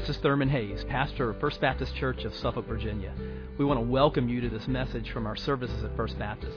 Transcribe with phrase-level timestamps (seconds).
[0.00, 3.12] this is Thurman Hayes, pastor of First Baptist Church of Suffolk, Virginia.
[3.58, 6.56] We want to welcome you to this message from our services at First Baptist.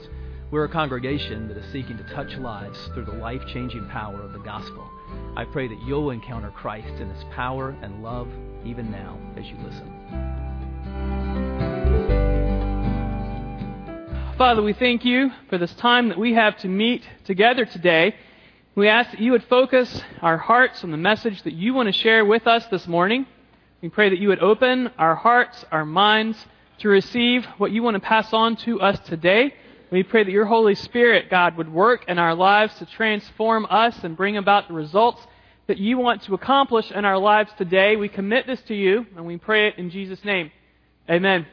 [0.50, 4.32] We're a congregation that is seeking to touch lives through the life changing power of
[4.32, 4.90] the gospel.
[5.36, 8.30] I pray that you'll encounter Christ in his power and love
[8.64, 9.92] even now as you listen.
[14.38, 18.16] Father, we thank you for this time that we have to meet together today.
[18.76, 22.00] We ask that you would focus our hearts on the message that you want to
[22.00, 23.28] share with us this morning.
[23.84, 26.38] We pray that you would open our hearts, our minds
[26.78, 29.54] to receive what you want to pass on to us today.
[29.92, 34.02] We pray that your Holy Spirit, God, would work in our lives to transform us
[34.06, 35.22] and bring about the results
[35.68, 37.98] that you want to accomplish in our lives today.
[37.98, 40.50] We commit this to you and we pray it in Jesus' name.
[41.10, 41.46] Amen.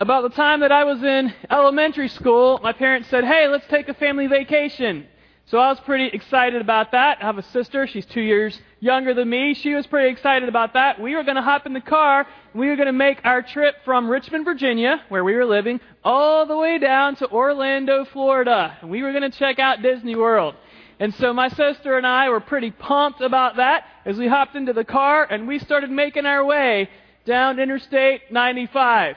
[0.00, 3.88] About the time that I was in elementary school, my parents said, hey, let's take
[3.88, 5.06] a family vacation.
[5.50, 7.22] So I was pretty excited about that.
[7.22, 7.86] I have a sister.
[7.86, 9.54] She's two years younger than me.
[9.54, 11.00] She was pretty excited about that.
[11.00, 12.26] We were going to hop in the car.
[12.54, 16.44] We were going to make our trip from Richmond, Virginia, where we were living, all
[16.44, 18.76] the way down to Orlando, Florida.
[18.82, 20.54] And we were going to check out Disney World.
[21.00, 24.74] And so my sister and I were pretty pumped about that as we hopped into
[24.74, 26.90] the car and we started making our way
[27.24, 29.16] down Interstate 95.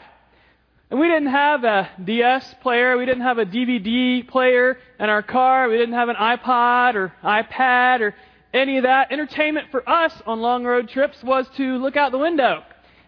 [0.92, 5.24] And we didn't have a DS player, we didn't have a DVD player in our
[5.24, 8.14] car, we didn't have an iPod or iPad or
[8.54, 9.10] any of that.
[9.10, 12.64] Entertainment for us on long road trips was to look out the window.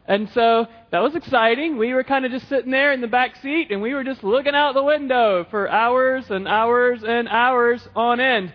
[0.08, 1.78] And so that was exciting.
[1.78, 4.24] We were kind of just sitting there in the back seat and we were just
[4.24, 8.54] looking out the window for hours and hours and hours on end.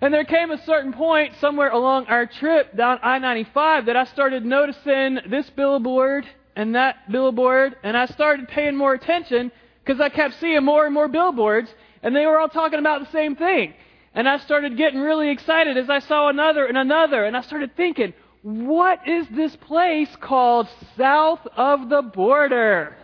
[0.00, 4.04] And there came a certain point somewhere along our trip down I 95 that I
[4.04, 9.50] started noticing this billboard and that billboard, and I started paying more attention
[9.84, 11.72] because I kept seeing more and more billboards,
[12.02, 13.74] and they were all talking about the same thing.
[14.14, 17.76] And I started getting really excited as I saw another and another, and I started
[17.76, 22.96] thinking, what is this place called south of the border?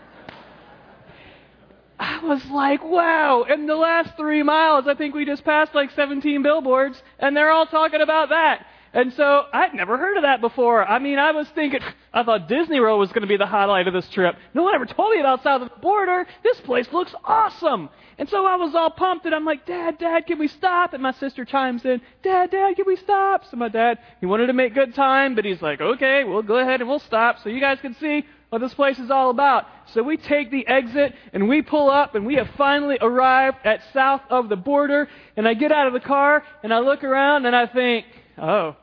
[1.99, 3.45] I was like, wow.
[3.49, 7.51] In the last three miles, I think we just passed like 17 billboards, and they're
[7.51, 8.67] all talking about that.
[8.99, 10.85] And so I'd never heard of that before.
[10.85, 11.79] I mean, I was thinking,
[12.13, 14.35] I thought Disney World was going to be the highlight of this trip.
[14.55, 16.27] No one ever told me about South of the Border.
[16.43, 17.91] This place looks awesome.
[18.19, 20.95] And so I was all pumped and I'm like, Dad, Dad, can we stop?
[20.95, 23.45] And my sister chimes in, Dad, Dad, can we stop?
[23.49, 26.59] So my dad, he wanted to make good time, but he's like, okay, we'll go
[26.59, 29.67] ahead and we'll stop so you guys can see what this place is all about.
[29.95, 33.81] So we take the exit and we pull up and we have finally arrived at
[33.93, 37.47] south of the border and I get out of the car and I look around
[37.47, 38.05] and I think,
[38.41, 38.77] Oh.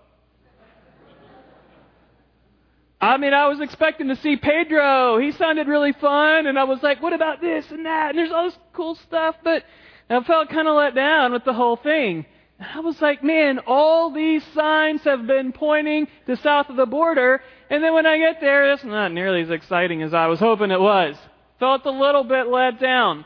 [3.06, 5.20] I mean, I was expecting to see Pedro.
[5.20, 8.10] He sounded really fun, and I was like, what about this and that?
[8.10, 9.64] And there's all this cool stuff, but
[10.10, 12.26] I felt kind of let down with the whole thing.
[12.58, 16.88] And I was like, man, all these signs have been pointing to south of the
[16.88, 20.40] border, and then when I get there, it's not nearly as exciting as I was
[20.40, 21.16] hoping it was.
[21.60, 23.24] Felt a little bit let down.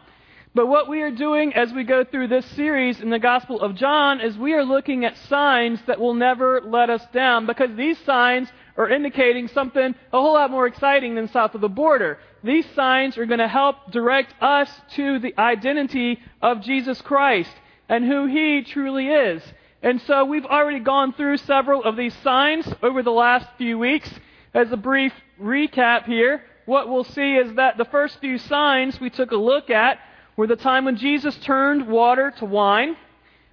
[0.53, 3.75] But what we are doing as we go through this series in the Gospel of
[3.75, 7.97] John is we are looking at signs that will never let us down because these
[8.00, 12.17] signs are indicating something a whole lot more exciting than south of the border.
[12.44, 17.51] These signs are going to help direct us to the identity of Jesus Christ
[17.89, 19.44] and who He truly is.
[19.84, 24.09] And so we've already gone through several of these signs over the last few weeks.
[24.53, 29.09] As a brief recap here, what we'll see is that the first few signs we
[29.09, 30.00] took a look at
[30.38, 32.95] were the time when Jesus turned water to wine,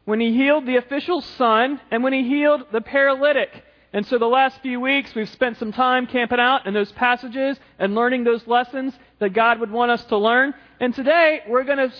[0.05, 3.65] when he healed the official's son, and when he healed the paralytic.
[3.93, 7.59] And so the last few weeks we've spent some time camping out in those passages
[7.79, 10.55] and learning those lessons that God would want us to learn.
[10.81, 11.93] And today we're going to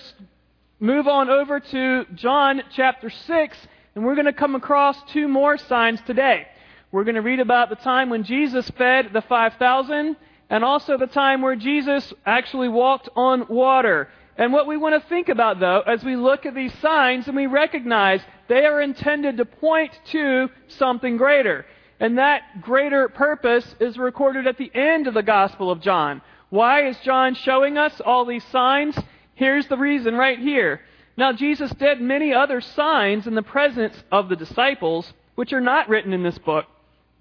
[0.81, 3.59] move on over to John chapter 6
[3.95, 6.47] and we're going to come across two more signs today.
[6.93, 10.17] We're going to read about the time when Jesus fed the 5,000
[10.51, 14.09] and also the time where Jesus actually walked on water.
[14.37, 17.35] And what we want to think about, though, as we look at these signs and
[17.35, 21.65] we recognize they are intended to point to something greater.
[21.99, 26.23] And that greater purpose is recorded at the end of the Gospel of John.
[26.51, 28.97] Why is John showing us all these signs?
[29.35, 30.81] Here's the reason right here.
[31.17, 35.89] Now, Jesus did many other signs in the presence of the disciples, which are not
[35.89, 36.67] written in this book,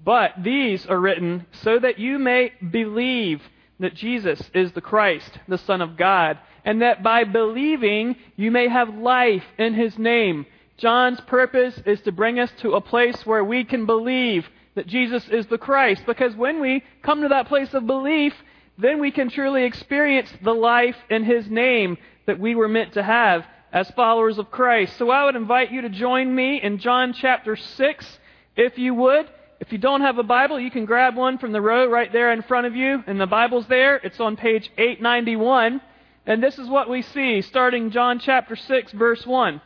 [0.04, 3.42] but these are written so that you may believe
[3.80, 8.68] that Jesus is the Christ, the Son of God and that by believing you may
[8.68, 10.46] have life in his name.
[10.78, 15.28] John's purpose is to bring us to a place where we can believe that Jesus
[15.30, 16.04] is the Christ.
[16.06, 18.34] Because when we come to that place of belief,
[18.78, 23.04] then we can truly experience the life in his name that we were meant to
[23.04, 24.98] have as followers of Christ.
[24.98, 28.20] So I would invite you to join me in John chapter 6,
[28.56, 29.28] if you would.
[29.60, 32.32] If you don't have a Bible, you can grab one from the row right there
[32.34, 33.96] in front of you, and the Bible's there.
[33.98, 35.82] It's on page 891.
[36.26, 39.62] And this is what we see starting John chapter 6, verse 1.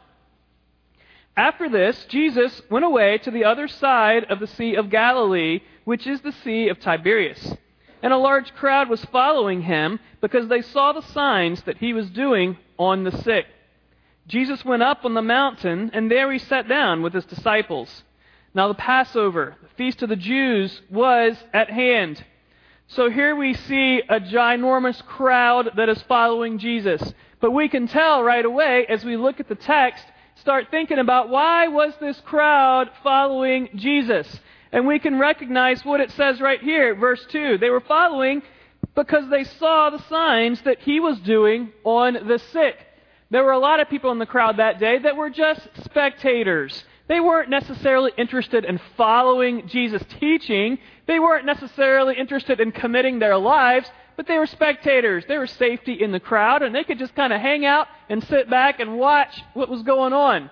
[1.39, 6.05] After this, Jesus went away to the other side of the Sea of Galilee, which
[6.05, 7.55] is the Sea of Tiberias.
[8.03, 12.09] And a large crowd was following him because they saw the signs that he was
[12.09, 13.45] doing on the sick.
[14.27, 18.03] Jesus went up on the mountain, and there he sat down with his disciples.
[18.53, 22.21] Now, the Passover, the feast of the Jews, was at hand.
[22.87, 27.13] So here we see a ginormous crowd that is following Jesus.
[27.39, 30.03] But we can tell right away as we look at the text,
[30.39, 34.39] start thinking about why was this crowd following Jesus?
[34.71, 37.57] And we can recognize what it says right here, verse 2.
[37.57, 38.41] They were following
[38.95, 42.75] because they saw the signs that he was doing on the sick.
[43.31, 46.83] There were a lot of people in the crowd that day that were just spectators.
[47.07, 50.77] They weren't necessarily interested in following Jesus' teaching.
[51.07, 55.23] They weren't necessarily interested in committing their lives, but they were spectators.
[55.29, 58.21] They were safety in the crowd, and they could just kind of hang out and
[58.21, 60.49] sit back and watch what was going on.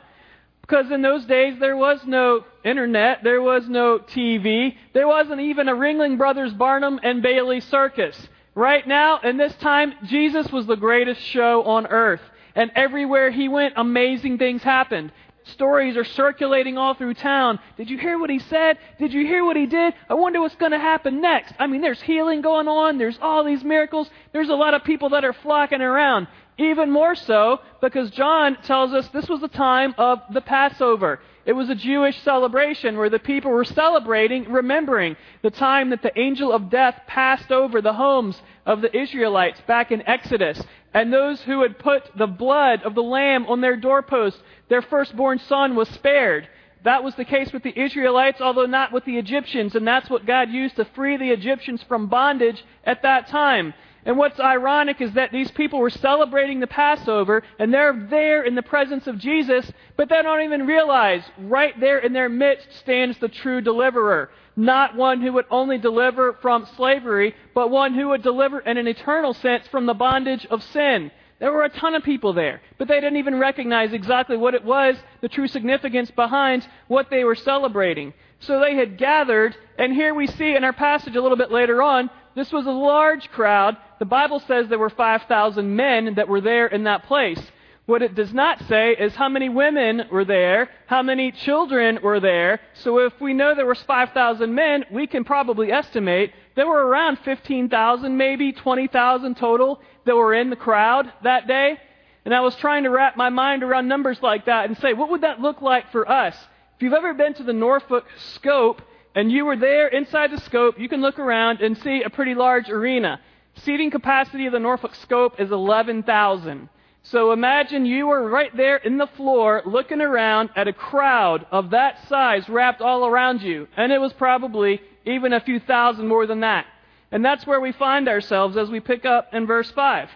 [0.62, 5.68] Because in those days, there was no internet, there was no TV, there wasn't even
[5.68, 8.18] a Ringling Brothers Barnum and Bailey circus.
[8.56, 12.22] Right now, in this time, Jesus was the greatest show on earth.
[12.56, 15.12] And everywhere he went, amazing things happened.
[15.54, 17.60] Stories are circulating all through town.
[17.78, 18.78] Did you hear what he said?
[19.00, 19.94] Did you hear what he did?
[20.10, 21.54] I wonder what's going to happen next.
[21.58, 22.98] I mean, there's healing going on.
[22.98, 24.10] There's all these miracles.
[24.34, 26.28] There's a lot of people that are flocking around.
[26.58, 31.20] Even more so because John tells us this was the time of the Passover.
[31.46, 36.20] It was a Jewish celebration where the people were celebrating, remembering the time that the
[36.20, 40.62] angel of death passed over the homes of the Israelites back in Exodus.
[40.94, 45.40] And those who had put the blood of the lamb on their doorposts their firstborn
[45.40, 46.48] son was spared.
[46.84, 50.26] That was the case with the Israelites, although not with the Egyptians, and that's what
[50.26, 53.74] God used to free the Egyptians from bondage at that time.
[54.06, 58.56] And what's ironic is that these people were celebrating the Passover, and they're there in
[58.56, 63.18] the presence of Jesus, but they don't even realize right there in their midst stands
[63.18, 64.30] the true deliverer.
[64.58, 68.88] Not one who would only deliver from slavery, but one who would deliver in an
[68.88, 71.12] eternal sense from the bondage of sin.
[71.40, 74.66] There were a ton of people there, but they didn't even recognize exactly what it
[74.66, 78.16] was, the true significance behind what they were celebrating.
[78.40, 81.84] So they had gathered, and here we see in our passage a little bit later
[81.84, 83.78] on, this was a large crowd.
[84.00, 87.40] The Bible says there were 5,000 men that were there in that place.
[87.88, 92.20] What it does not say is how many women were there, how many children were
[92.20, 92.60] there.
[92.84, 97.20] So if we know there was 5,000 men, we can probably estimate there were around
[97.20, 101.78] 15,000, maybe 20,000 total that were in the crowd that day.
[102.26, 105.12] And I was trying to wrap my mind around numbers like that and say, what
[105.12, 106.36] would that look like for us?
[106.76, 108.82] If you've ever been to the Norfolk Scope
[109.16, 112.34] and you were there inside the Scope, you can look around and see a pretty
[112.34, 113.22] large arena.
[113.58, 116.70] Seating capacity of the Norfolk Scope is 11,000.
[117.12, 121.70] So imagine you were right there in the floor looking around at a crowd of
[121.70, 123.70] that size wrapped all around you.
[123.78, 126.66] And it was probably even a few thousand more than that.
[127.10, 130.10] And that's where we find ourselves as we pick up in verse 5.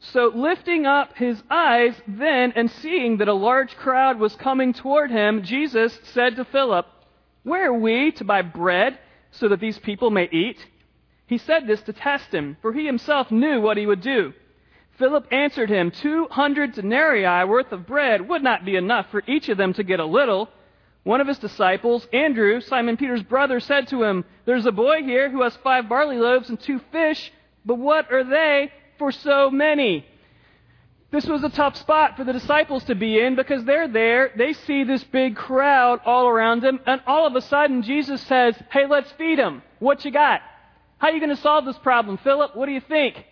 [0.00, 5.10] So, lifting up his eyes then and seeing that a large crowd was coming toward
[5.10, 6.86] him, Jesus said to Philip,
[7.42, 8.98] Where are we to buy bread
[9.32, 10.64] so that these people may eat?
[11.26, 14.32] He said this to test him, for he himself knew what he would do.
[14.98, 19.48] Philip answered him, Two hundred denarii worth of bread would not be enough for each
[19.48, 20.48] of them to get a little.
[21.04, 25.30] One of his disciples, Andrew, Simon Peter's brother, said to him, There's a boy here
[25.30, 27.32] who has five barley loaves and two fish,
[27.64, 30.04] but what are they for so many?
[31.10, 34.52] This was a tough spot for the disciples to be in because they're there, they
[34.52, 38.86] see this big crowd all around them, and all of a sudden Jesus says, Hey,
[38.86, 39.62] let's feed them.
[39.78, 40.42] What you got?
[40.98, 42.56] How are you going to solve this problem, Philip?
[42.56, 43.24] What do you think?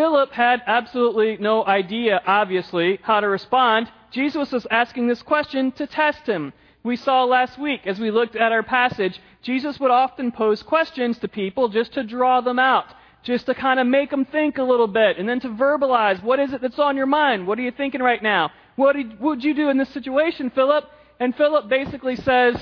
[0.00, 3.92] Philip had absolutely no idea, obviously, how to respond.
[4.10, 8.34] Jesus was asking this question to test him we saw last week as we looked
[8.34, 12.86] at our passage, Jesus would often pose questions to people just to draw them out,
[13.24, 16.40] just to kind of make them think a little bit, and then to verbalize what
[16.40, 17.46] is it that's on your mind?
[17.46, 18.52] What are you thinking right now?
[18.76, 20.90] What would you do in this situation, Philip?
[21.18, 22.56] And Philip basically says,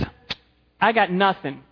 [0.80, 1.62] I got nothing.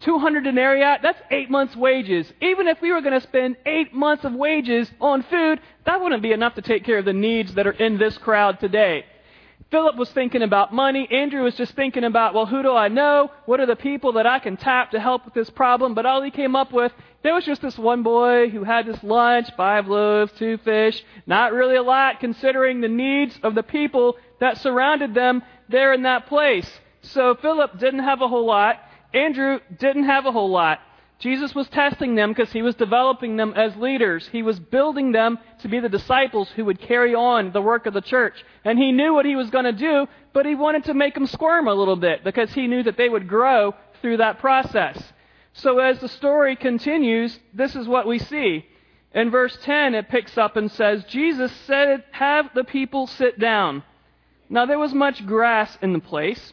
[0.00, 2.32] 200 denarii, that's eight months' wages.
[2.40, 6.22] Even if we were going to spend eight months of wages on food, that wouldn't
[6.22, 9.04] be enough to take care of the needs that are in this crowd today.
[9.70, 11.06] Philip was thinking about money.
[11.10, 13.30] Andrew was just thinking about, well, who do I know?
[13.44, 15.92] What are the people that I can tap to help with this problem?
[15.94, 16.90] But all he came up with,
[17.22, 21.52] there was just this one boy who had this lunch, five loaves, two fish, not
[21.52, 26.28] really a lot considering the needs of the people that surrounded them there in that
[26.28, 26.68] place.
[27.02, 28.80] So Philip didn't have a whole lot.
[29.12, 30.80] Andrew didn't have a whole lot.
[31.18, 34.28] Jesus was testing them because he was developing them as leaders.
[34.30, 37.94] He was building them to be the disciples who would carry on the work of
[37.94, 38.44] the church.
[38.64, 41.26] And he knew what he was going to do, but he wanted to make them
[41.26, 45.12] squirm a little bit because he knew that they would grow through that process.
[45.54, 48.64] So as the story continues, this is what we see.
[49.12, 53.82] In verse 10, it picks up and says, Jesus said, Have the people sit down.
[54.48, 56.52] Now there was much grass in the place,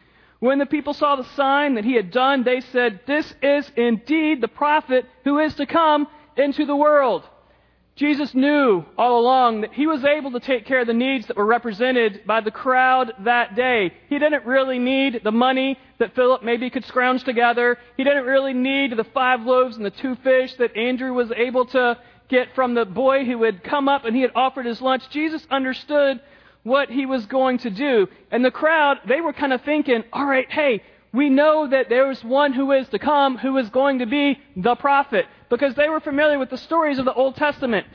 [0.41, 4.41] When the people saw the sign that he had done, they said, This is indeed
[4.41, 7.23] the prophet who is to come into the world.
[7.95, 11.37] Jesus knew all along that he was able to take care of the needs that
[11.37, 13.93] were represented by the crowd that day.
[14.09, 17.77] He didn't really need the money that Philip maybe could scrounge together.
[17.95, 21.67] He didn't really need the five loaves and the two fish that Andrew was able
[21.67, 25.07] to get from the boy who had come up and he had offered his lunch.
[25.11, 26.19] Jesus understood
[26.63, 28.07] what he was going to do.
[28.31, 32.09] And the crowd, they were kind of thinking, all right, hey, we know that there
[32.11, 35.89] is one who is to come who is going to be the prophet because they
[35.89, 37.85] were familiar with the stories of the Old Testament.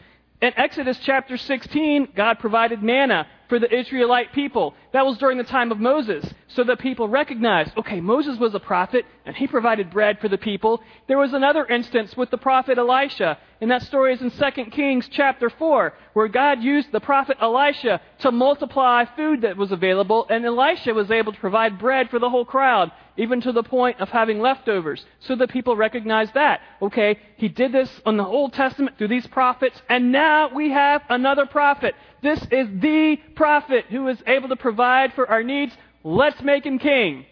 [0.42, 4.74] In Exodus chapter 16, God provided manna for the Israelite people.
[4.92, 8.60] That was during the time of Moses, so that people recognized, okay, Moses was a
[8.60, 10.82] prophet, and he provided bread for the people.
[11.08, 15.08] There was another instance with the prophet Elisha, and that story is in 2 Kings
[15.10, 20.44] chapter 4, where God used the prophet Elisha to multiply food that was available, and
[20.44, 24.08] Elisha was able to provide bread for the whole crowd even to the point of
[24.08, 26.60] having leftovers, so that people recognize that.
[26.82, 31.02] Okay, he did this on the Old Testament through these prophets, and now we have
[31.08, 31.94] another prophet.
[32.22, 35.76] This is the prophet who is able to provide for our needs.
[36.04, 37.26] Let's make him king.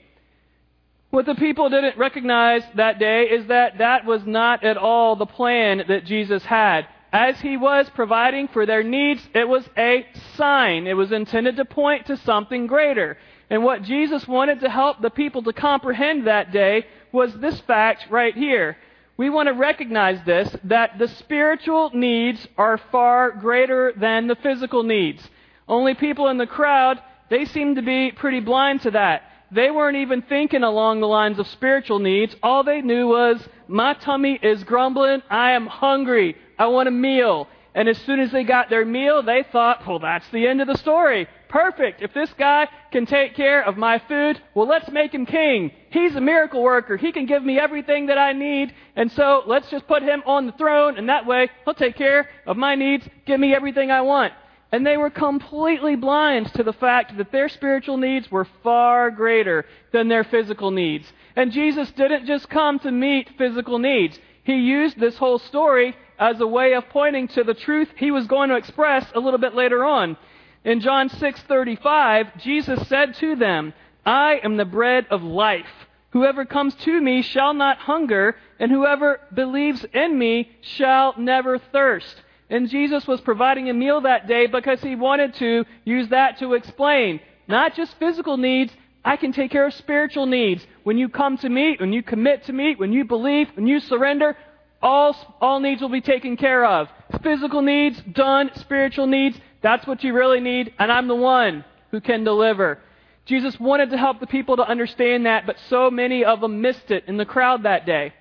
[1.10, 5.26] What the people didn't recognize that day is that that was not at all the
[5.26, 6.88] plan that Jesus had.
[7.12, 10.04] As he was providing for their needs, it was a
[10.36, 10.88] sign.
[10.88, 13.16] It was intended to point to something greater.
[13.50, 18.06] And what Jesus wanted to help the people to comprehend that day was this fact
[18.10, 18.76] right here.
[19.16, 24.82] We want to recognize this that the spiritual needs are far greater than the physical
[24.82, 25.22] needs.
[25.68, 29.22] Only people in the crowd, they seemed to be pretty blind to that.
[29.52, 32.34] They weren't even thinking along the lines of spiritual needs.
[32.42, 35.22] All they knew was, my tummy is grumbling.
[35.30, 36.36] I am hungry.
[36.58, 37.46] I want a meal.
[37.74, 40.66] And as soon as they got their meal, they thought, well, that's the end of
[40.66, 41.28] the story.
[41.48, 42.02] Perfect.
[42.02, 45.70] If this guy can take care of my food, well, let's make him king.
[45.90, 46.96] He's a miracle worker.
[46.96, 48.74] He can give me everything that I need.
[48.96, 52.28] And so let's just put him on the throne, and that way he'll take care
[52.46, 54.32] of my needs, give me everything I want.
[54.72, 59.66] And they were completely blind to the fact that their spiritual needs were far greater
[59.92, 61.06] than their physical needs.
[61.36, 64.18] And Jesus didn't just come to meet physical needs.
[64.42, 68.26] He used this whole story as a way of pointing to the truth he was
[68.26, 70.16] going to express a little bit later on.
[70.64, 73.74] In John 6:35, Jesus said to them,
[74.06, 75.86] "I am the bread of life.
[76.10, 82.22] Whoever comes to me shall not hunger, and whoever believes in me shall never thirst."
[82.48, 86.54] And Jesus was providing a meal that day because he wanted to use that to
[86.54, 90.66] explain not just physical needs, I can take care of spiritual needs.
[90.82, 93.80] When you come to me, when you commit to me, when you believe, when you
[93.80, 94.36] surrender,
[94.82, 96.88] all, all needs will be taken care of.
[97.22, 98.50] Physical needs, done.
[98.54, 102.78] Spiritual needs, that's what you really need, and I'm the one who can deliver.
[103.24, 106.90] Jesus wanted to help the people to understand that, but so many of them missed
[106.90, 108.12] it in the crowd that day.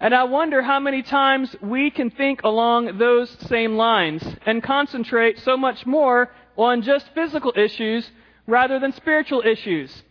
[0.00, 5.38] And I wonder how many times we can think along those same lines and concentrate
[5.38, 8.10] so much more on just physical issues
[8.48, 10.02] rather than spiritual issues.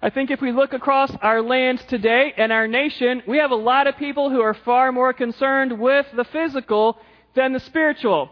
[0.00, 3.56] I think if we look across our lands today and our nation, we have a
[3.56, 6.96] lot of people who are far more concerned with the physical
[7.34, 8.30] than the spiritual.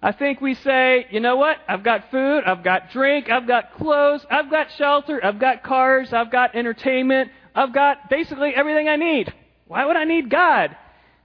[0.00, 1.56] I think we say, you know what?
[1.66, 6.12] I've got food, I've got drink, I've got clothes, I've got shelter, I've got cars,
[6.12, 9.32] I've got entertainment, I've got basically everything I need.
[9.66, 10.76] Why would I need God?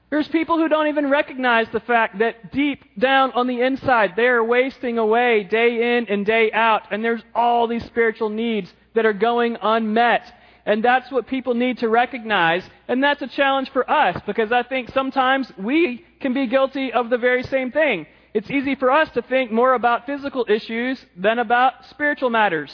[0.09, 4.27] There's people who don't even recognize the fact that deep down on the inside, they
[4.27, 9.05] are wasting away day in and day out, and there's all these spiritual needs that
[9.05, 10.33] are going unmet.
[10.65, 12.63] And that's what people need to recognize.
[12.87, 17.09] And that's a challenge for us because I think sometimes we can be guilty of
[17.09, 18.05] the very same thing.
[18.33, 22.71] It's easy for us to think more about physical issues than about spiritual matters.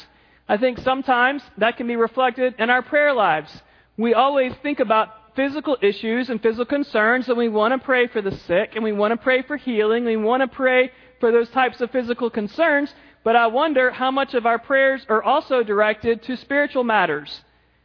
[0.48, 3.52] I think sometimes that can be reflected in our prayer lives.
[3.98, 8.22] We always think about physical issues and physical concerns, and we want to pray for
[8.22, 11.50] the sick, and we want to pray for healing, we want to pray for those
[11.50, 12.94] types of physical concerns,
[13.26, 17.42] but I wonder how much of our prayers are also directed to spiritual matters.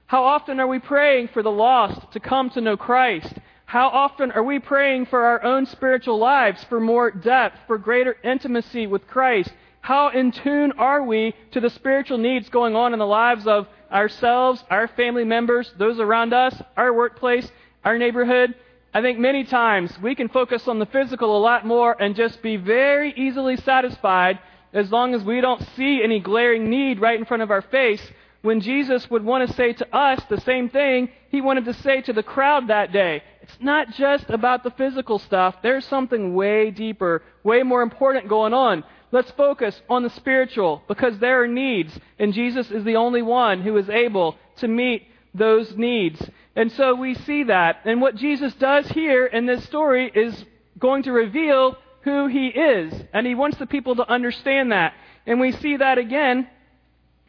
[0.06, 3.34] How often are we praying for the lost to come to know Christ?
[3.66, 8.16] How often are we praying for our own spiritual lives, for more depth, for greater
[8.22, 9.52] intimacy with Christ?
[9.80, 13.66] How in tune are we to the spiritual needs going on in the lives of
[13.92, 17.50] ourselves, our family members, those around us, our workplace,
[17.84, 18.54] our neighborhood?
[18.92, 22.42] I think many times we can focus on the physical a lot more and just
[22.42, 24.38] be very easily satisfied
[24.72, 28.02] as long as we don't see any glaring need right in front of our face.
[28.42, 32.02] When Jesus would want to say to us the same thing he wanted to say
[32.02, 33.22] to the crowd that day.
[33.54, 35.54] It's not just about the physical stuff.
[35.62, 38.82] There's something way deeper, way more important going on.
[39.12, 43.62] Let's focus on the spiritual because there are needs, and Jesus is the only one
[43.62, 46.20] who is able to meet those needs.
[46.56, 47.76] And so we see that.
[47.84, 50.44] And what Jesus does here in this story is
[50.80, 52.92] going to reveal who he is.
[53.12, 54.94] And he wants the people to understand that.
[55.26, 56.48] And we see that again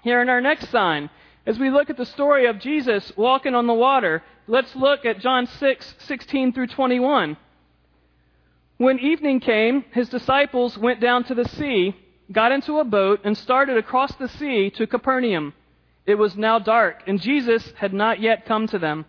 [0.02, 1.12] here in our next sign.
[1.46, 5.20] As we look at the story of Jesus walking on the water, let's look at
[5.20, 7.38] John 6, 16 through 21.
[8.78, 11.96] When evening came, his disciples went down to the sea,
[12.32, 15.54] got into a boat, and started across the sea to Capernaum.
[16.06, 19.06] It was now dark, and Jesus had not yet come to them.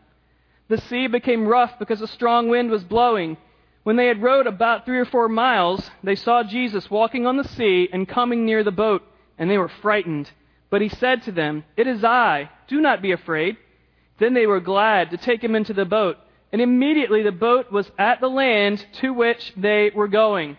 [0.68, 3.36] The sea became rough because a strong wind was blowing.
[3.82, 7.48] When they had rowed about three or four miles, they saw Jesus walking on the
[7.48, 9.02] sea and coming near the boat,
[9.38, 10.30] and they were frightened.
[10.70, 13.56] But he said to them, It is I, do not be afraid.
[14.18, 16.16] Then they were glad to take him into the boat
[16.52, 20.56] and immediately the boat was at the land to which they were going.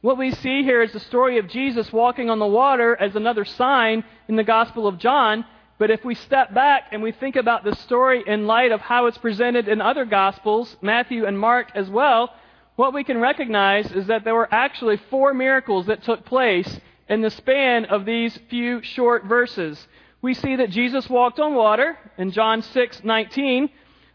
[0.00, 3.44] What we see here is the story of Jesus walking on the water as another
[3.44, 5.44] sign in the Gospel of John.
[5.78, 9.06] But if we step back and we think about the story in light of how
[9.06, 12.32] it's presented in other Gospels, Matthew and Mark as well,
[12.76, 17.20] what we can recognize is that there were actually four miracles that took place in
[17.20, 19.86] the span of these few short verses.
[20.22, 23.68] We see that Jesus walked on water in John 6:19.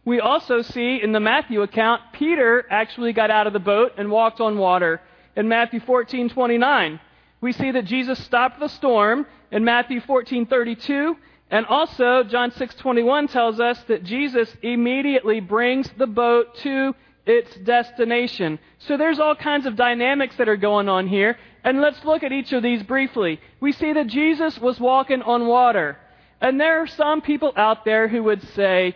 [0.03, 4.09] We also see in the Matthew account, Peter actually got out of the boat and
[4.09, 4.99] walked on water
[5.35, 6.99] in Matthew 14:29.
[7.39, 11.15] We see that Jesus stopped the storm in Matthew 14:32,
[11.51, 16.95] and also John 6:21 tells us that Jesus immediately brings the boat to
[17.32, 18.60] its destination.
[18.80, 22.32] So there's all kinds of dynamics that are going on here, and let's look at
[22.32, 23.39] each of these briefly.
[23.60, 25.98] We see that Jesus was walking on water.
[26.41, 28.96] And there are some people out there who would say,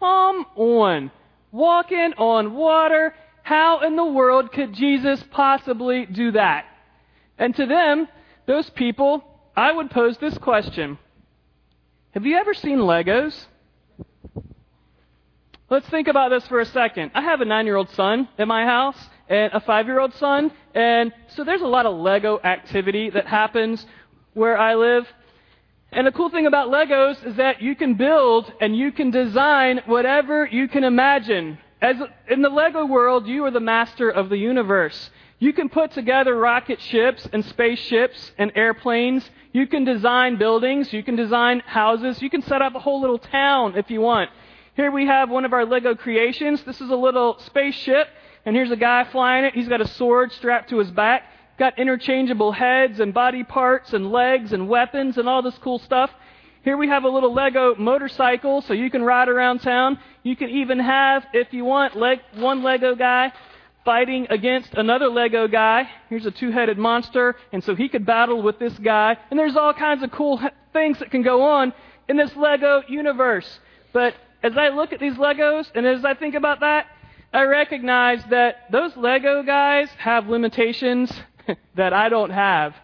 [0.00, 1.10] Come on.
[1.50, 3.14] Walking on water.
[3.42, 6.64] How in the world could Jesus possibly do that?
[7.36, 8.08] And to them,
[8.46, 9.24] those people,
[9.56, 10.98] I would pose this question
[12.12, 13.46] Have you ever seen Legos?
[15.74, 17.10] Let's think about this for a second.
[17.16, 18.96] I have a nine year old son in my house
[19.28, 23.26] and a five year old son, and so there's a lot of Lego activity that
[23.26, 23.84] happens
[24.34, 25.04] where I live.
[25.90, 29.80] And the cool thing about Legos is that you can build and you can design
[29.86, 31.58] whatever you can imagine.
[31.82, 31.96] As
[32.30, 35.10] in the Lego world, you are the master of the universe.
[35.40, 39.28] You can put together rocket ships and spaceships and airplanes.
[39.50, 40.92] You can design buildings.
[40.92, 42.22] You can design houses.
[42.22, 44.30] You can set up a whole little town if you want.
[44.74, 46.62] Here we have one of our Lego creations.
[46.64, 48.08] This is a little spaceship,
[48.44, 49.54] and here's a guy flying it.
[49.54, 51.24] He's got a sword strapped to his back
[51.58, 56.10] got interchangeable heads and body parts and legs and weapons and all this cool stuff.
[56.62, 59.98] Here we have a little Lego motorcycle so you can ride around town.
[60.22, 63.32] You can even have, if you want, leg, one Lego guy
[63.84, 65.88] fighting against another Lego guy.
[66.08, 69.18] Here's a two-headed monster, and so he could battle with this guy.
[69.30, 70.40] And there's all kinds of cool
[70.72, 71.74] things that can go on
[72.08, 73.60] in this Lego universe.
[73.92, 76.86] But as I look at these Legos and as I think about that,
[77.32, 81.10] I recognize that those Lego guys have limitations
[81.74, 82.74] that I don't have,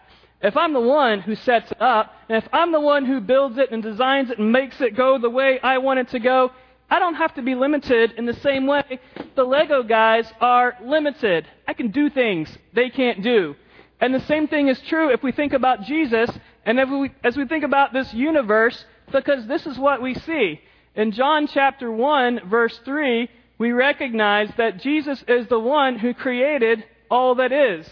[0.41, 3.59] if I'm the one who sets it up, and if I'm the one who builds
[3.59, 6.51] it and designs it and makes it go the way I want it to go,
[6.89, 8.99] I don't have to be limited in the same way
[9.35, 11.47] the Lego guys are limited.
[11.67, 13.55] I can do things they can't do.
[13.99, 16.31] And the same thing is true if we think about Jesus
[16.65, 20.59] and if we, as we think about this universe, because this is what we see.
[20.95, 26.83] In John chapter 1, verse 3, we recognize that Jesus is the one who created
[27.09, 27.87] all that is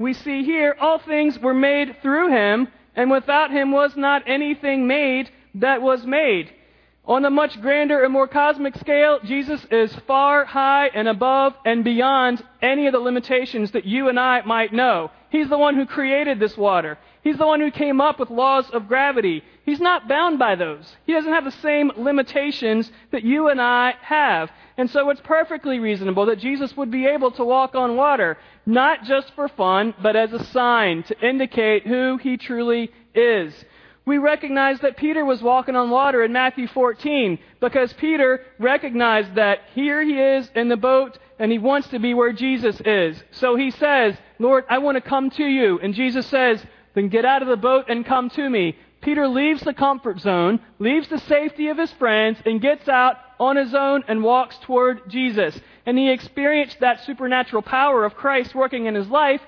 [0.00, 4.86] we see here, all things were made through him, and without him was not anything
[4.86, 6.50] made that was made.
[7.04, 11.84] On a much grander and more cosmic scale, Jesus is far high and above and
[11.84, 15.10] beyond any of the limitations that you and I might know.
[15.28, 16.96] He's the one who created this water.
[17.22, 19.44] He's the one who came up with laws of gravity.
[19.70, 20.96] He's not bound by those.
[21.06, 24.50] He doesn't have the same limitations that you and I have.
[24.76, 29.04] And so it's perfectly reasonable that Jesus would be able to walk on water, not
[29.04, 33.54] just for fun, but as a sign to indicate who he truly is.
[34.04, 39.60] We recognize that Peter was walking on water in Matthew 14 because Peter recognized that
[39.74, 43.22] here he is in the boat and he wants to be where Jesus is.
[43.30, 45.78] So he says, Lord, I want to come to you.
[45.78, 46.60] And Jesus says,
[46.94, 48.76] then get out of the boat and come to me.
[49.00, 53.56] Peter leaves the comfort zone, leaves the safety of his friends, and gets out on
[53.56, 55.58] his own and walks toward Jesus.
[55.86, 59.40] And he experienced that supernatural power of Christ working in his life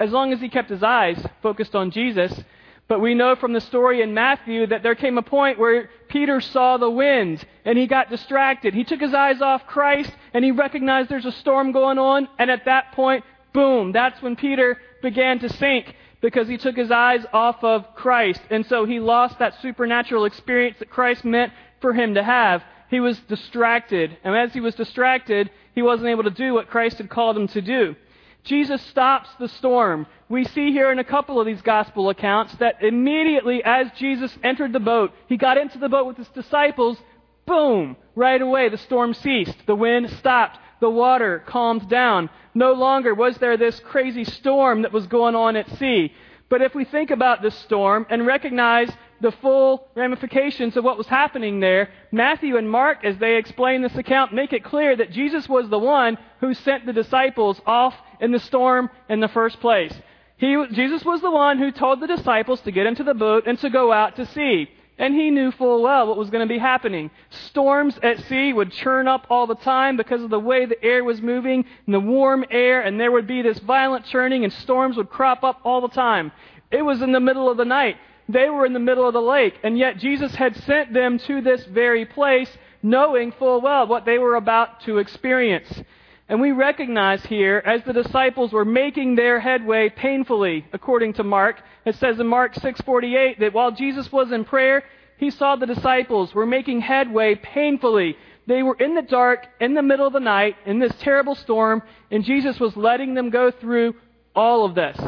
[0.00, 2.32] as long as he kept his eyes focused on Jesus.
[2.88, 6.40] But we know from the story in Matthew that there came a point where Peter
[6.40, 8.74] saw the wind and he got distracted.
[8.74, 12.28] He took his eyes off Christ and he recognized there's a storm going on.
[12.38, 16.90] And at that point, boom, that's when Peter began to sink because he took his
[16.90, 18.40] eyes off of Christ.
[18.48, 22.64] And so he lost that supernatural experience that Christ meant for him to have.
[22.88, 24.16] He was distracted.
[24.24, 27.48] And as he was distracted, he wasn't able to do what Christ had called him
[27.48, 27.94] to do.
[28.42, 30.06] Jesus stops the storm.
[30.30, 34.72] We see here in a couple of these gospel accounts that immediately as Jesus entered
[34.72, 36.96] the boat, he got into the boat with his disciples,
[37.44, 39.58] boom, right away the storm ceased.
[39.66, 42.28] The wind stopped the water calmed down.
[42.54, 46.12] No longer was there this crazy storm that was going on at sea.
[46.48, 48.90] But if we think about this storm and recognize
[49.20, 53.96] the full ramifications of what was happening there, Matthew and Mark, as they explain this
[53.96, 58.30] account, make it clear that Jesus was the one who sent the disciples off in
[58.30, 59.92] the storm in the first place.
[60.36, 63.58] He, Jesus was the one who told the disciples to get into the boat and
[63.60, 64.68] to go out to sea.
[64.96, 67.10] And he knew full well what was going to be happening.
[67.30, 71.02] Storms at sea would churn up all the time because of the way the air
[71.02, 74.96] was moving and the warm air, and there would be this violent churning, and storms
[74.96, 76.30] would crop up all the time.
[76.70, 77.96] It was in the middle of the night.
[78.28, 81.40] They were in the middle of the lake, and yet Jesus had sent them to
[81.40, 85.82] this very place, knowing full well what they were about to experience.
[86.28, 91.60] And we recognize here, as the disciples were making their headway painfully, according to Mark,
[91.84, 94.84] it says in Mark 6:48 that while Jesus was in prayer,
[95.18, 98.16] he saw the disciples were making headway painfully.
[98.46, 101.82] They were in the dark, in the middle of the night, in this terrible storm,
[102.10, 103.94] and Jesus was letting them go through
[104.34, 104.98] all of this.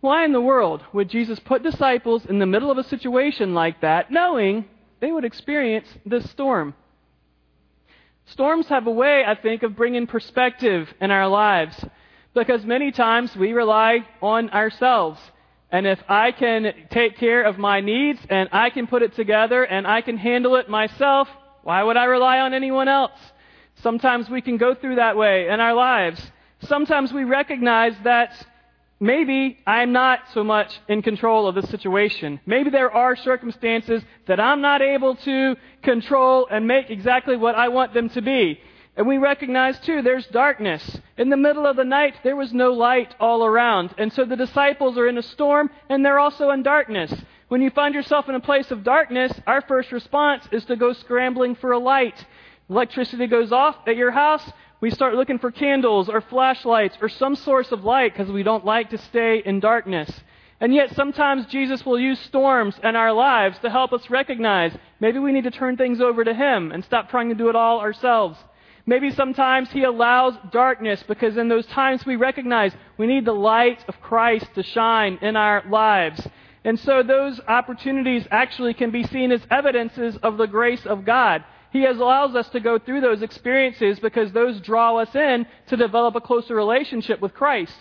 [0.00, 3.80] Why in the world would Jesus put disciples in the middle of a situation like
[3.80, 4.64] that, knowing
[5.00, 6.74] they would experience this storm?
[8.26, 11.84] Storms have a way, I think, of bringing perspective in our lives
[12.34, 15.20] because many times we rely on ourselves.
[15.70, 19.62] And if I can take care of my needs and I can put it together
[19.64, 21.28] and I can handle it myself,
[21.62, 23.18] why would I rely on anyone else?
[23.82, 26.20] Sometimes we can go through that way in our lives.
[26.62, 28.32] Sometimes we recognize that
[29.00, 32.40] maybe I'm not so much in control of the situation.
[32.46, 37.68] Maybe there are circumstances that I'm not able to control and make exactly what I
[37.68, 38.60] want them to be.
[38.96, 41.00] And we recognize too, there's darkness.
[41.18, 43.94] In the middle of the night, there was no light all around.
[43.98, 47.12] And so the disciples are in a storm and they're also in darkness.
[47.48, 50.94] When you find yourself in a place of darkness, our first response is to go
[50.94, 52.24] scrambling for a light.
[52.68, 57.34] Electricity goes off at your house, we start looking for candles or flashlights or some
[57.34, 60.10] source of light because we don't like to stay in darkness.
[60.60, 65.18] And yet sometimes Jesus will use storms in our lives to help us recognize maybe
[65.18, 67.80] we need to turn things over to Him and stop trying to do it all
[67.80, 68.38] ourselves.
[68.86, 73.84] Maybe sometimes He allows darkness because in those times we recognize we need the light
[73.88, 76.26] of Christ to shine in our lives.
[76.64, 81.44] And so those opportunities actually can be seen as evidences of the grace of God.
[81.76, 86.14] He allows us to go through those experiences because those draw us in to develop
[86.14, 87.76] a closer relationship with Christ.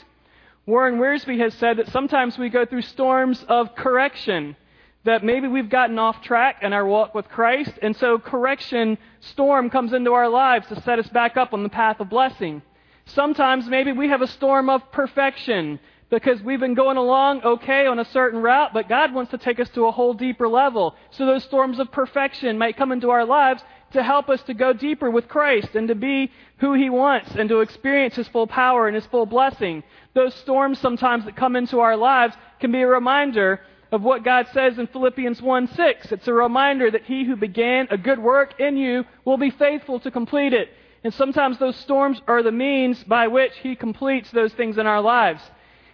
[0.65, 4.57] Warren Wiersbe has said that sometimes we go through storms of correction,
[5.05, 9.69] that maybe we've gotten off track in our walk with Christ, and so correction storm
[9.69, 12.63] comes into our lives to set us back up on the path of blessing.
[13.05, 15.79] Sometimes maybe we have a storm of perfection
[16.09, 19.59] because we've been going along okay on a certain route, but God wants to take
[19.59, 20.95] us to a whole deeper level.
[21.11, 23.63] So those storms of perfection might come into our lives
[23.95, 27.49] to help us to go deeper with Christ and to be who He wants and
[27.49, 29.83] to experience His full power and His full blessing.
[30.13, 33.61] Those storms sometimes that come into our lives can be a reminder
[33.93, 36.11] of what God says in Philippians 1 6.
[36.11, 39.99] It's a reminder that He who began a good work in you will be faithful
[40.01, 40.69] to complete it.
[41.05, 45.01] And sometimes those storms are the means by which He completes those things in our
[45.01, 45.41] lives.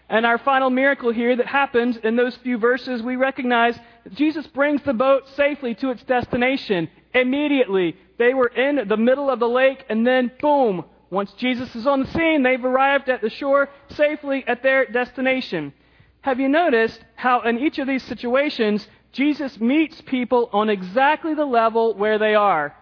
[0.09, 4.47] And our final miracle here that happened in those few verses, we recognize that Jesus
[4.47, 6.89] brings the boat safely to its destination.
[7.13, 11.85] Immediately, they were in the middle of the lake, and then boom, once Jesus is
[11.85, 15.73] on the scene, they've arrived at the shore safely at their destination.
[16.21, 21.45] Have you noticed how in each of these situations, Jesus meets people on exactly the
[21.45, 22.75] level where they are?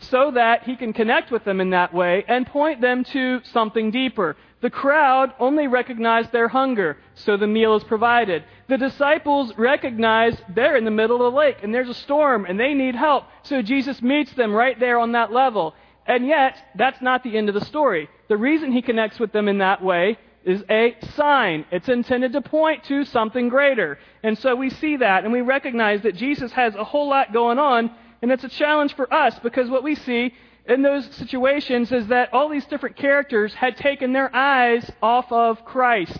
[0.00, 3.90] so that he can connect with them in that way and point them to something
[3.90, 4.36] deeper.
[4.60, 8.44] The crowd only recognized their hunger, so the meal is provided.
[8.66, 12.58] The disciples recognize they're in the middle of the lake and there's a storm and
[12.58, 15.74] they need help, so Jesus meets them right there on that level.
[16.06, 18.08] And yet, that's not the end of the story.
[18.28, 21.64] The reason he connects with them in that way is a sign.
[21.70, 23.98] It's intended to point to something greater.
[24.22, 27.58] And so we see that and we recognize that Jesus has a whole lot going
[27.58, 27.90] on
[28.22, 30.34] and it's a challenge for us because what we see
[30.68, 35.64] in those situations is that all these different characters had taken their eyes off of
[35.64, 36.18] Christ.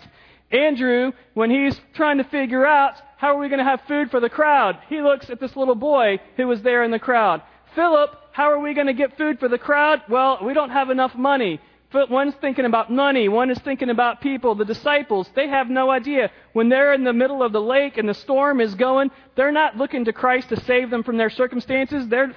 [0.51, 4.19] Andrew, when he's trying to figure out how are we going to have food for
[4.19, 7.43] the crowd, he looks at this little boy who was there in the crowd.
[7.75, 10.01] Philip, how are we going to get food for the crowd?
[10.09, 11.61] Well, we don't have enough money.
[11.91, 14.53] One's thinking about money, one is thinking about people.
[14.53, 16.29] The disciples, they have no idea.
[16.53, 19.75] When they're in the middle of the lake and the storm is going, they're not
[19.75, 22.07] looking to Christ to save them from their circumstances.
[22.07, 22.35] They're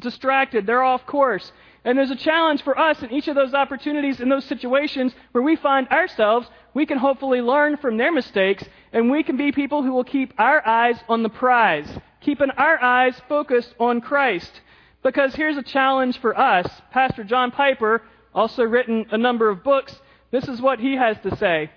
[0.00, 1.52] distracted, they're off course.
[1.84, 5.42] And there's a challenge for us in each of those opportunities, in those situations where
[5.42, 6.48] we find ourselves.
[6.74, 10.34] We can hopefully learn from their mistakes, and we can be people who will keep
[10.38, 11.88] our eyes on the prize,
[12.20, 14.60] keeping our eyes focused on Christ.
[15.02, 16.68] Because here's a challenge for us.
[16.90, 18.02] Pastor John Piper
[18.34, 19.98] also written a number of books.
[20.30, 21.70] This is what he has to say.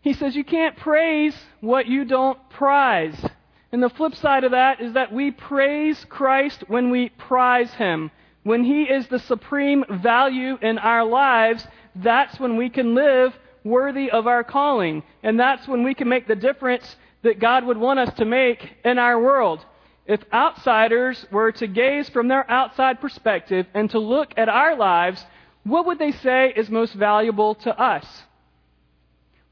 [0.00, 3.18] He says, You can't praise what you don't prize.
[3.70, 8.10] And the flip side of that is that we praise Christ when we prize Him.
[8.42, 14.10] When He is the supreme value in our lives, that's when we can live worthy
[14.10, 15.02] of our calling.
[15.22, 18.76] And that's when we can make the difference that God would want us to make
[18.84, 19.64] in our world.
[20.06, 25.22] If outsiders were to gaze from their outside perspective and to look at our lives,
[25.64, 28.06] what would they say is most valuable to us?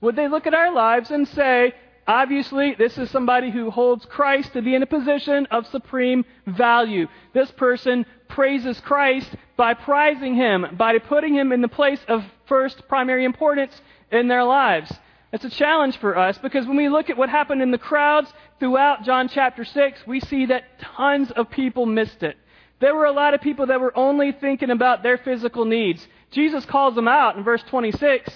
[0.00, 1.74] Would they look at our lives and say,
[2.06, 7.08] obviously, this is somebody who holds Christ to be in a position of supreme value.
[7.32, 12.86] This person praises Christ by prizing him, by putting him in the place of first
[12.88, 14.92] primary importance in their lives.
[15.32, 18.32] It's a challenge for us because when we look at what happened in the crowds
[18.58, 22.36] throughout John chapter 6, we see that tons of people missed it.
[22.78, 26.06] There were a lot of people that were only thinking about their physical needs.
[26.30, 28.30] Jesus calls them out in verse 26.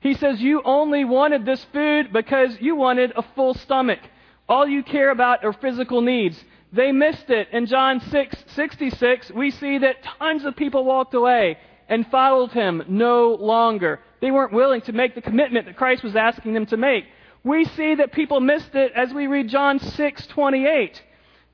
[0.00, 4.00] He says, You only wanted this food because you wanted a full stomach.
[4.48, 6.42] All you care about are physical needs.
[6.72, 7.48] They missed it.
[7.52, 12.82] In John 6 66, we see that tons of people walked away and followed him
[12.88, 14.00] no longer.
[14.20, 17.04] They weren't willing to make the commitment that Christ was asking them to make.
[17.44, 21.02] We see that people missed it as we read John 6 28.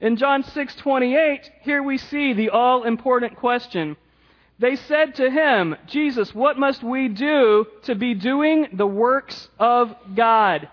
[0.03, 3.97] In John 6:28, here we see the all-important question.
[4.62, 9.92] They said to him, Jesus, what must we do to be doing the works of
[10.14, 10.68] God?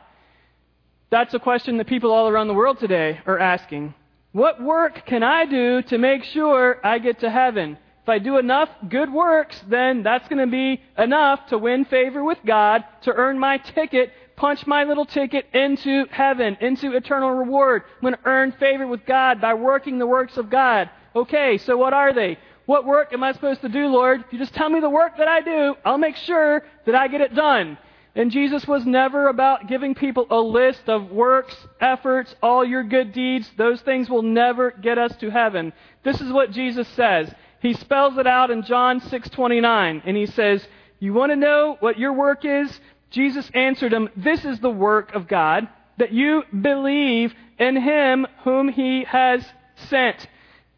[1.10, 3.96] That's a question that people all around the world today are asking.
[4.32, 7.80] What work can I do to make sure I get to heaven?
[8.04, 12.24] If I do enough good works, then that's going to be enough to win favor
[12.24, 17.84] with God, to earn my ticket punch my little ticket into heaven, into eternal reward.
[17.98, 20.90] I'm going to earn favor with God by working the works of God.
[21.14, 22.38] Okay, so what are they?
[22.70, 24.24] What work am I supposed to do, Lord?
[24.28, 27.08] If you just tell me the work that I do, I'll make sure that I
[27.08, 27.80] get it done.
[28.14, 33.12] And Jesus was never about giving people a list of works, efforts, all your good
[33.12, 33.50] deeds.
[33.58, 35.74] Those things will never get us to heaven.
[36.04, 37.34] This is what Jesus says.
[37.60, 40.68] He spells it out in John 6:29 and he says,
[41.00, 42.80] "You want to know what your work is?
[43.10, 48.70] Jesus answered him, This is the work of God, that you believe in him whom
[48.70, 49.44] he has
[49.76, 50.28] sent.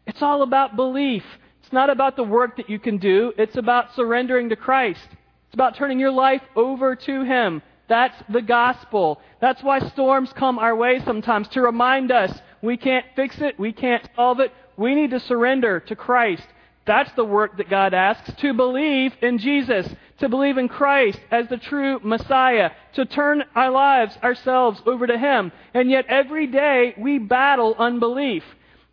[0.06, 1.24] It's all about belief.
[1.72, 5.08] It's not about the work that you can do, it's about surrendering to Christ.
[5.46, 7.62] It's about turning your life over to him.
[7.88, 9.22] That's the gospel.
[9.40, 12.30] That's why storms come our way sometimes to remind us
[12.60, 14.52] we can't fix it, we can't solve it.
[14.76, 16.46] We need to surrender to Christ.
[16.84, 21.48] That's the work that God asks to believe in Jesus, to believe in Christ as
[21.48, 25.50] the true Messiah, to turn our lives, ourselves, over to Him.
[25.72, 28.44] And yet every day we battle unbelief.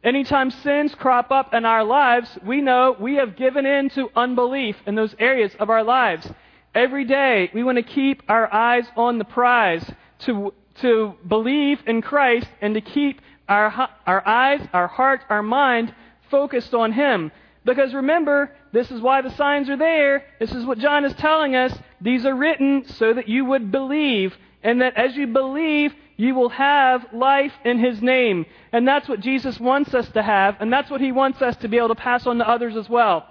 [0.01, 4.77] Anytime sins crop up in our lives, we know we have given in to unbelief
[4.85, 6.31] in those areas of our lives.
[6.73, 9.83] Every day we want to keep our eyes on the prize,
[10.19, 15.93] to, to believe in Christ and to keep our, our eyes, our heart, our mind
[16.31, 17.31] focused on Him.
[17.65, 20.23] Because remember, this is why the signs are there.
[20.39, 21.77] This is what John is telling us.
[21.99, 24.33] These are written so that you would believe,
[24.63, 28.45] and that as you believe, you will have life in His name.
[28.73, 31.69] And that's what Jesus wants us to have, and that's what He wants us to
[31.69, 33.25] be able to pass on to others as well.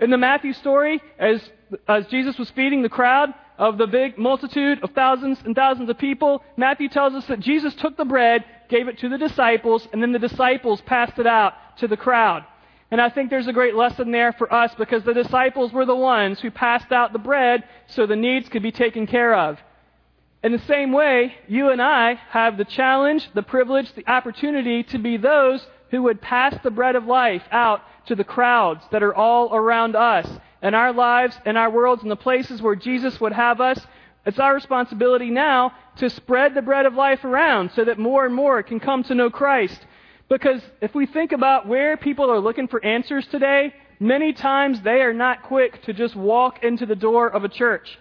[0.00, 1.42] In the Matthew story, as,
[1.86, 5.98] as Jesus was feeding the crowd of the big multitude of thousands and thousands of
[5.98, 10.02] people, Matthew tells us that Jesus took the bread, gave it to the disciples, and
[10.02, 12.42] then the disciples passed it out to the crowd.
[12.90, 15.94] And I think there's a great lesson there for us because the disciples were the
[15.94, 19.58] ones who passed out the bread so the needs could be taken care of.
[20.42, 24.98] In the same way, you and I have the challenge, the privilege, the opportunity to
[24.98, 29.14] be those who would pass the bread of life out to the crowds that are
[29.14, 30.26] all around us
[30.62, 33.86] and our lives and our worlds and the places where Jesus would have us.
[34.24, 38.34] It's our responsibility now to spread the bread of life around so that more and
[38.34, 39.84] more can come to know Christ.
[40.30, 45.02] Because if we think about where people are looking for answers today, many times they
[45.02, 47.98] are not quick to just walk into the door of a church.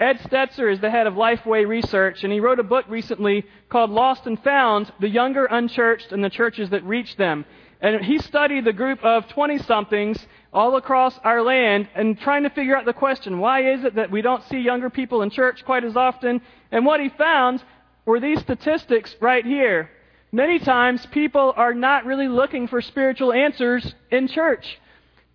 [0.00, 3.90] Ed Stetzer is the head of Lifeway Research, and he wrote a book recently called
[3.90, 7.44] Lost and Found The Younger Unchurched and the Churches That Reach Them.
[7.80, 12.50] And he studied the group of 20 somethings all across our land and trying to
[12.50, 15.64] figure out the question why is it that we don't see younger people in church
[15.64, 16.40] quite as often?
[16.72, 17.62] And what he found
[18.04, 19.90] were these statistics right here.
[20.32, 24.80] Many times people are not really looking for spiritual answers in church.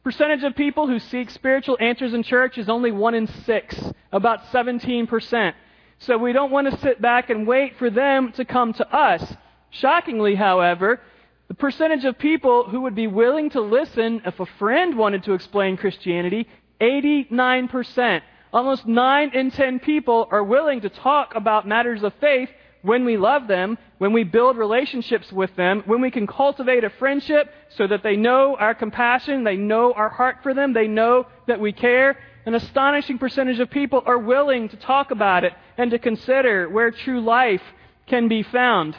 [0.09, 4.43] Percentage of people who seek spiritual answers in church is only 1 in 6, about
[4.45, 5.53] 17%.
[5.99, 9.35] So we don't want to sit back and wait for them to come to us.
[9.69, 10.99] Shockingly, however,
[11.47, 15.33] the percentage of people who would be willing to listen if a friend wanted to
[15.33, 16.47] explain Christianity,
[16.81, 18.21] 89%.
[18.51, 22.49] Almost 9 in 10 people are willing to talk about matters of faith
[22.81, 26.89] when we love them, when we build relationships with them, when we can cultivate a
[26.91, 31.27] friendship so that they know our compassion, they know our heart for them, they know
[31.47, 35.91] that we care, an astonishing percentage of people are willing to talk about it and
[35.91, 37.61] to consider where true life
[38.07, 38.95] can be found.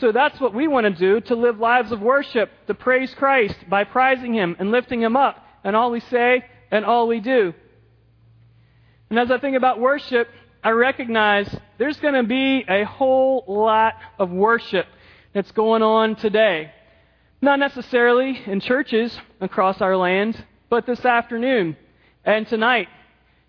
[0.00, 3.56] So that's what we want to do to live lives of worship, to praise Christ
[3.68, 7.52] by prizing Him and lifting Him up and all we say and all we do.
[9.10, 10.28] And as I think about worship,
[10.64, 14.86] I recognize there's going to be a whole lot of worship
[15.34, 16.72] that's going on today.
[17.42, 21.76] Not necessarily in churches across our land, but this afternoon
[22.24, 22.88] and tonight.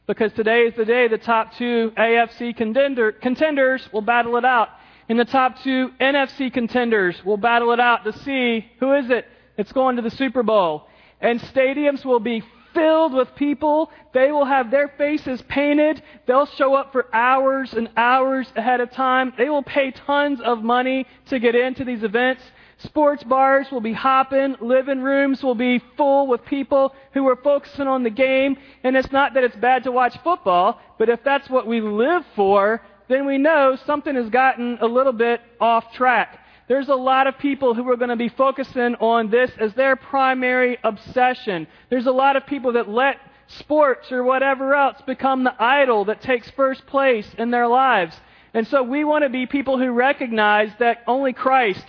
[0.08, 4.68] Because today is the day the top two AFC contender, contenders will battle it out.
[5.08, 9.26] And the top two NFC contenders will battle it out to see who is it
[9.56, 10.86] that's going to the Super Bowl.
[11.22, 12.44] And stadiums will be
[12.76, 13.90] filled with people.
[14.14, 16.04] They will have their faces painted.
[16.28, 19.34] They'll show up for hours and hours ahead of time.
[19.38, 22.44] They will pay tons of money to get into these events.
[22.80, 24.58] Sports bars will be hopping.
[24.60, 28.58] Living rooms will be full with people who are focusing on the game.
[28.84, 32.24] And it's not that it's bad to watch football, but if that's what we live
[32.36, 36.40] for, then we know something has gotten a little bit off track.
[36.68, 39.96] There's a lot of people who are going to be focusing on this as their
[39.96, 41.68] primary obsession.
[41.90, 46.22] There's a lot of people that let sports or whatever else become the idol that
[46.22, 48.20] takes first place in their lives.
[48.54, 51.86] And so we want to be people who recognize that only Christ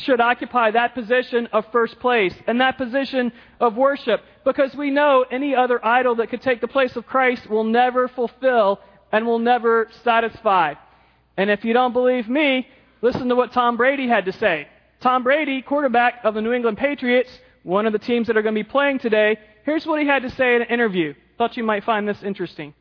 [0.00, 5.24] should occupy that position of first place and that position of worship because we know
[5.30, 8.80] any other idol that could take the place of Christ will never fulfill
[9.12, 10.74] and will never satisfy.
[11.36, 12.66] And if you don't believe me,
[13.04, 14.66] Listen to what Tom Brady had to say.
[15.00, 17.28] Tom Brady, quarterback of the New England Patriots,
[17.62, 19.36] one of the teams that are going to be playing today,
[19.66, 21.12] here's what he had to say in an interview.
[21.36, 22.72] Thought you might find this interesting.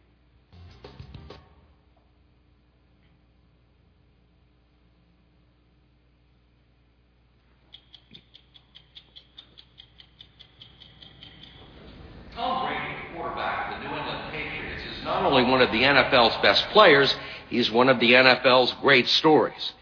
[12.34, 16.42] Tom Brady, quarterback of the New England Patriots, is not only one of the NFL's
[16.42, 17.14] best players,
[17.50, 19.74] he's one of the NFL's great stories.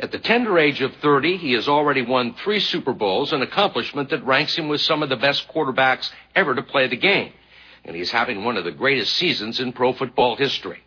[0.00, 4.10] At the tender age of 30, he has already won three Super Bowls, an accomplishment
[4.10, 7.32] that ranks him with some of the best quarterbacks ever to play the game.
[7.84, 10.84] And he's having one of the greatest seasons in pro football history.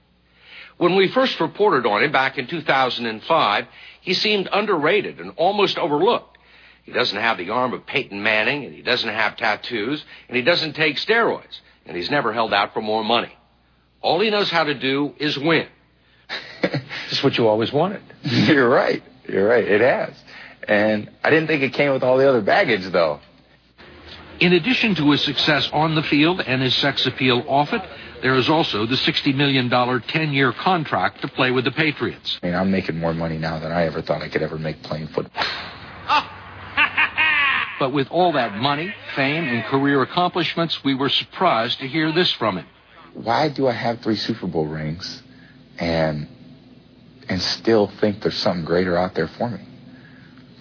[0.78, 3.68] When we first reported on him back in 2005,
[4.00, 6.38] he seemed underrated and almost overlooked.
[6.84, 10.42] He doesn't have the arm of Peyton Manning, and he doesn't have tattoos, and he
[10.42, 13.38] doesn't take steroids, and he's never held out for more money.
[14.02, 15.68] All he knows how to do is win.
[17.22, 18.02] Just what you always wanted.
[18.24, 19.04] You're right.
[19.28, 19.64] You're right.
[19.64, 20.16] It has.
[20.68, 23.20] And I didn't think it came with all the other baggage, though.
[24.40, 27.84] In addition to his success on the field and his sex appeal off it,
[28.24, 32.40] there is also the $60 million 10 year contract to play with the Patriots.
[32.42, 34.82] I mean, I'm making more money now than I ever thought I could ever make
[34.82, 35.46] playing football.
[37.80, 42.32] but with all that money, fame, and career accomplishments, we were surprised to hear this
[42.32, 42.66] from him.
[43.14, 45.22] Why do I have three Super Bowl rings
[45.78, 46.28] and
[47.32, 49.62] and still think there's something greater out there for me?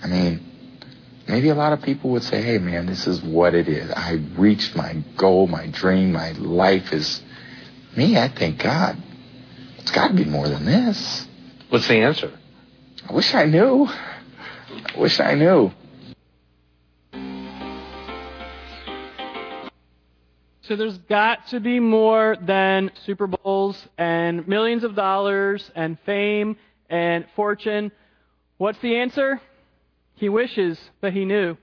[0.04, 0.40] I mean,
[1.26, 3.90] maybe a lot of people would say, hey, man, this is what it is.
[3.90, 7.20] I reached my goal, my dream, my life is.
[7.96, 8.96] Me, I thank God,
[9.78, 11.26] it's got to be more than this.
[11.70, 12.38] What's the answer?
[13.08, 13.88] I wish I knew.
[13.88, 15.72] I wish I knew.
[20.70, 26.56] So there's got to be more than Super Bowls and millions of dollars and fame
[26.88, 27.90] and fortune.
[28.56, 29.40] What's the answer?
[30.14, 31.56] He wishes that he knew.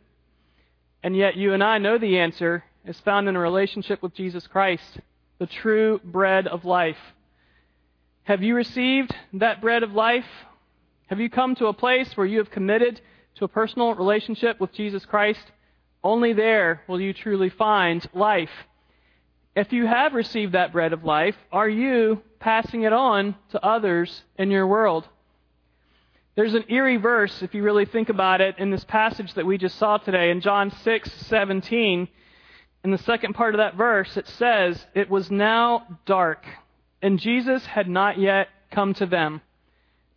[1.03, 4.45] And yet you and I know the answer is found in a relationship with Jesus
[4.45, 4.99] Christ,
[5.39, 6.99] the true bread of life.
[8.23, 10.27] Have you received that bread of life?
[11.05, 12.99] Have you come to a place where you have committed
[13.35, 15.49] to a personal relationship with Jesus Christ?
[16.03, 18.49] Only there will you truly find life.
[19.57, 24.21] If you have received that bread of life, are you passing it on to others
[24.37, 25.09] in your world?
[26.35, 29.57] There's an eerie verse, if you really think about it, in this passage that we
[29.57, 32.07] just saw today in John 6 17.
[32.83, 36.45] In the second part of that verse, it says, It was now dark,
[37.01, 39.41] and Jesus had not yet come to them.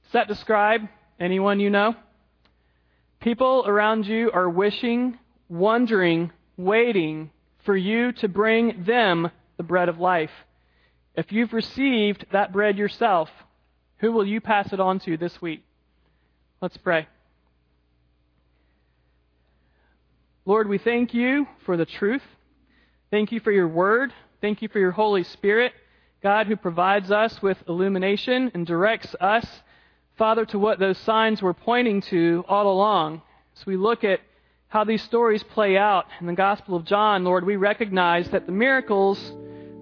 [0.03, 0.82] Does that describe
[1.18, 1.95] anyone you know?
[3.20, 5.18] People around you are wishing,
[5.49, 7.30] wondering, waiting
[7.64, 10.30] for you to bring them the bread of life.
[11.14, 13.28] If you've received that bread yourself,
[13.98, 15.62] who will you pass it on to this week?
[16.61, 17.08] Let's pray.
[20.46, 22.22] Lord, we thank you for the truth.
[23.11, 24.12] Thank you for your word.
[24.40, 25.72] Thank you for your Holy Spirit,
[26.22, 29.46] God, who provides us with illumination and directs us,
[30.16, 33.20] Father, to what those signs were pointing to all along.
[33.56, 34.20] As we look at
[34.70, 38.52] how these stories play out in the Gospel of John, Lord, we recognize that the
[38.52, 39.18] miracles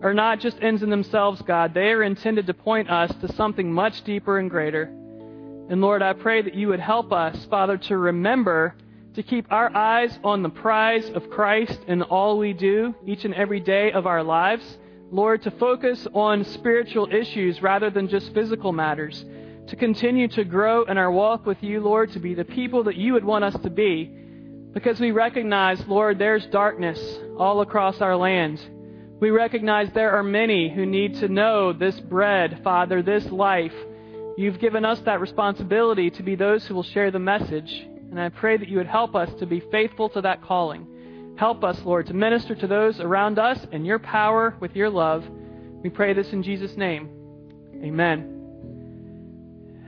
[0.00, 1.74] are not just ends in themselves, God.
[1.74, 4.84] They are intended to point us to something much deeper and greater.
[4.84, 8.74] And Lord, I pray that you would help us, Father, to remember
[9.12, 13.34] to keep our eyes on the prize of Christ in all we do, each and
[13.34, 14.78] every day of our lives.
[15.10, 19.22] Lord, to focus on spiritual issues rather than just physical matters.
[19.66, 22.96] To continue to grow in our walk with you, Lord, to be the people that
[22.96, 24.14] you would want us to be.
[24.72, 27.00] Because we recognize, Lord, there's darkness
[27.38, 28.60] all across our land.
[29.20, 33.74] We recognize there are many who need to know this bread, Father, this life.
[34.36, 37.86] You've given us that responsibility to be those who will share the message.
[38.10, 41.34] And I pray that you would help us to be faithful to that calling.
[41.36, 45.24] Help us, Lord, to minister to those around us in your power with your love.
[45.82, 47.10] We pray this in Jesus' name.
[47.82, 48.37] Amen.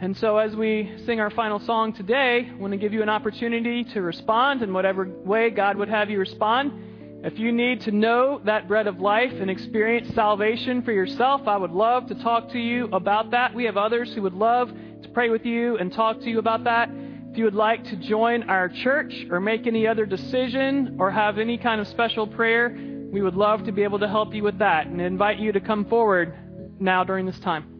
[0.02, 3.10] And so, as we sing our final song today, I want to give you an
[3.10, 7.22] opportunity to respond in whatever way God would have you respond.
[7.22, 11.58] If you need to know that bread of life and experience salvation for yourself, I
[11.58, 13.54] would love to talk to you about that.
[13.54, 14.70] We have others who would love
[15.02, 16.88] to pray with you and talk to you about that.
[17.30, 21.36] If you would like to join our church or make any other decision or have
[21.36, 22.70] any kind of special prayer,
[23.12, 25.60] we would love to be able to help you with that and invite you to
[25.60, 26.32] come forward
[26.80, 27.79] now during this time.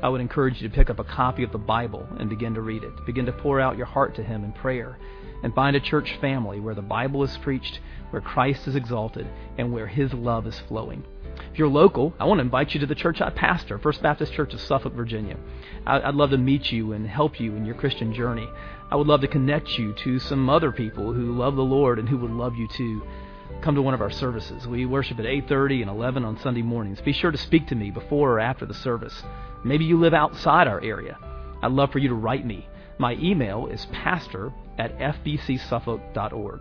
[0.00, 2.60] I would encourage you to pick up a copy of the Bible and begin to
[2.60, 3.04] read it.
[3.04, 4.98] Begin to pour out your heart to Him in prayer.
[5.42, 7.80] And find a church family where the Bible is preached,
[8.10, 9.26] where Christ is exalted,
[9.56, 11.04] and where His love is flowing.
[11.52, 14.32] If you're local, I want to invite you to the church I pastor, First Baptist
[14.32, 15.36] Church of Suffolk, Virginia.
[15.86, 18.48] I'd love to meet you and help you in your Christian journey.
[18.90, 22.08] I would love to connect you to some other people who love the Lord and
[22.08, 23.02] who would love you too
[23.62, 24.66] come to one of our services.
[24.66, 27.00] We worship at 8:30 and 11 on Sunday mornings.
[27.00, 29.22] Be sure to speak to me before or after the service.
[29.64, 31.18] Maybe you live outside our area.
[31.62, 32.68] I'd love for you to write me.
[32.98, 36.60] My email is pastor at fbcsuffolk.org.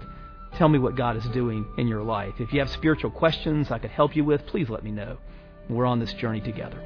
[0.56, 2.34] Tell me what God is doing in your life.
[2.39, 5.18] If you have spiritual questions I could help you with, please let me know.
[5.70, 6.82] We're on this journey together.